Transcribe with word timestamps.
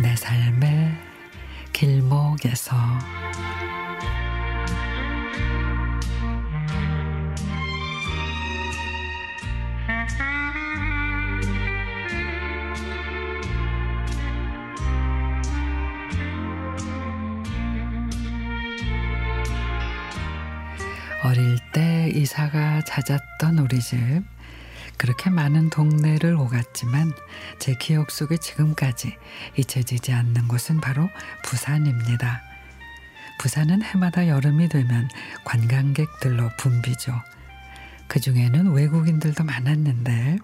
내 0.00 0.14
삶의 0.14 0.96
길목에서. 1.72 2.76
어릴 21.24 21.58
때 21.72 22.08
이사가 22.14 22.82
잦았던 22.82 23.58
우리 23.58 23.80
집. 23.80 23.98
그렇게 24.98 25.30
많은 25.30 25.70
동네를 25.70 26.34
오갔지만 26.34 27.12
제 27.58 27.74
기억 27.74 28.10
속에 28.10 28.36
지금까지 28.36 29.16
잊혀지지 29.56 30.12
않는 30.12 30.48
곳은 30.48 30.80
바로 30.80 31.08
부산입니다. 31.44 32.42
부산은 33.38 33.82
해마다 33.82 34.26
여름이 34.26 34.68
되면 34.68 35.08
관광객들로 35.44 36.50
붐비죠. 36.58 37.14
그 38.08 38.20
중에는 38.20 38.72
외국인들도 38.72 39.44
많았는데 39.44 40.38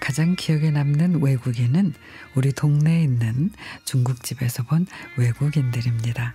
가장 0.00 0.36
기억에 0.36 0.70
남는 0.70 1.22
외국인은 1.22 1.92
우리 2.34 2.52
동네에 2.52 3.02
있는 3.02 3.50
중국집에서 3.84 4.62
본 4.62 4.86
외국인들입니다. 5.18 6.34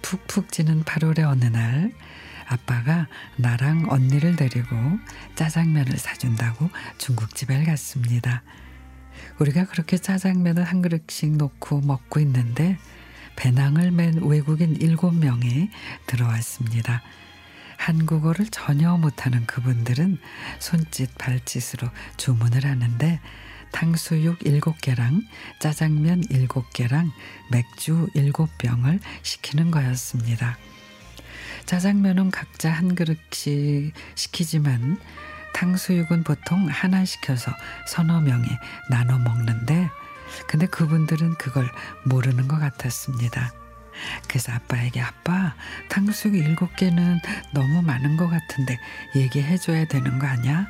푹푹 0.00 0.50
찌는 0.50 0.84
8월의 0.84 1.28
어느 1.28 1.44
날 1.44 1.92
아빠가 2.50 3.06
나랑 3.36 3.86
언니를 3.88 4.34
데리고 4.34 4.76
짜장면을 5.36 5.96
사준다고 5.96 6.68
중국집에 6.98 7.64
갔습니다. 7.64 8.42
우리가 9.38 9.66
그렇게 9.66 9.98
짜장면을 9.98 10.64
한 10.64 10.82
그릇씩 10.82 11.36
놓고 11.36 11.82
먹고 11.82 12.18
있는데 12.20 12.76
배낭을 13.36 13.92
맨 13.92 14.22
외국인 14.24 14.74
일곱 14.76 15.14
명이 15.14 15.70
들어왔습니다. 16.06 17.02
한국어를 17.76 18.46
전혀 18.50 18.96
못하는 18.96 19.46
그분들은 19.46 20.18
손짓 20.58 21.16
발짓으로 21.16 21.88
주문을 22.16 22.66
하는데 22.66 23.20
탕수육 23.70 24.40
7개랑 24.40 25.22
짜장면 25.60 26.22
7개랑 26.22 27.10
맥주 27.50 28.08
7병을 28.14 28.98
시키는 29.22 29.70
거였습니다. 29.70 30.58
짜장면은 31.66 32.30
각자 32.30 32.70
한 32.70 32.94
그릇씩 32.94 33.92
시키지만 34.14 34.98
탕수육은 35.54 36.24
보통 36.24 36.66
하나 36.68 37.04
시켜서 37.04 37.52
서너 37.86 38.20
명이 38.20 38.46
나눠 38.88 39.18
먹는데 39.18 39.90
근데 40.46 40.66
그분들은 40.66 41.34
그걸 41.34 41.70
모르는 42.04 42.48
것 42.48 42.58
같았습니다. 42.58 43.52
그래서 44.28 44.52
아빠에게 44.52 45.00
아빠 45.00 45.54
탕수육 45.88 46.36
일곱 46.36 46.74
개는 46.76 47.18
너무 47.52 47.82
많은 47.82 48.16
것 48.16 48.28
같은데 48.28 48.78
얘기해 49.16 49.58
줘야 49.58 49.84
되는 49.86 50.18
거 50.18 50.26
아니야? 50.26 50.68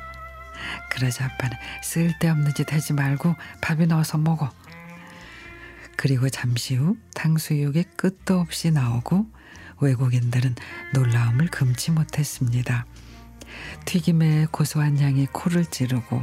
그러자 0.91 1.25
아빠는 1.25 1.57
쓸데없는 1.83 2.53
짓 2.53 2.71
하지 2.73 2.93
말고 2.93 3.35
밥이 3.61 3.87
넣어서 3.87 4.17
먹어. 4.17 4.51
그리고 5.95 6.29
잠시 6.29 6.75
후 6.75 6.97
탕수육이 7.13 7.83
끝도 7.95 8.39
없이 8.39 8.71
나오고 8.71 9.27
외국인들은 9.81 10.55
놀라움을 10.93 11.47
금치 11.47 11.91
못했습니다. 11.91 12.85
튀김의 13.85 14.47
고소한 14.51 14.99
향이 14.99 15.27
코를 15.27 15.65
찌르고 15.65 16.21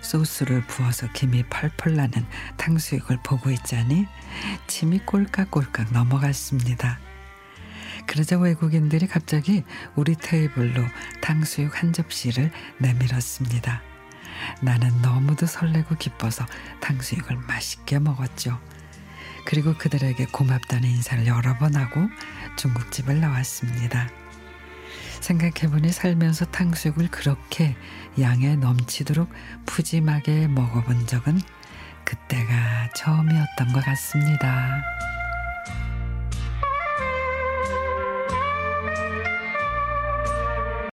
소스를 0.00 0.66
부어서 0.66 1.08
김이 1.12 1.44
펄펄 1.44 1.94
나는 1.94 2.26
탕수육을 2.56 3.18
보고 3.22 3.50
있자니 3.50 4.06
침이 4.66 4.98
꼴깍꼴깍 5.00 5.92
넘어갔습니다. 5.92 6.98
그러자 8.06 8.38
외국인들이 8.38 9.06
갑자기 9.06 9.62
우리 9.94 10.16
테이블로 10.16 10.84
탕수육 11.20 11.80
한 11.80 11.92
접시를 11.92 12.50
내밀었습니다. 12.78 13.80
나는 14.60 15.00
너무도 15.02 15.46
설레고 15.46 15.96
기뻐서 15.96 16.44
탕수육을 16.80 17.36
맛있게 17.36 17.98
먹었죠. 18.00 18.60
그리고 19.44 19.74
그들에게 19.74 20.26
고맙다는 20.26 20.88
인사를 20.88 21.26
여러 21.26 21.56
번 21.58 21.76
하고 21.76 22.08
중국집을 22.56 23.20
나왔습니다. 23.20 24.08
생각해보니 25.20 25.92
살면서 25.92 26.46
탕수육을 26.46 27.08
그렇게 27.08 27.76
양에 28.20 28.56
넘치도록 28.56 29.30
푸짐하게 29.66 30.48
먹어본 30.48 31.06
적은 31.06 31.40
그때가 32.04 32.90
처음이었던 32.94 33.72
것 33.72 33.84
같습니다. 33.84 34.82